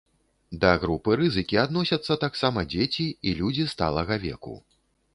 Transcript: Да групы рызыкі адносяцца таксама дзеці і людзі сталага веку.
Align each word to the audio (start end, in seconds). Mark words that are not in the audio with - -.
Да 0.63 0.71
групы 0.83 1.17
рызыкі 1.21 1.59
адносяцца 1.65 2.19
таксама 2.25 2.67
дзеці 2.75 3.09
і 3.27 3.39
людзі 3.45 3.71
сталага 3.77 4.23
веку. 4.29 4.61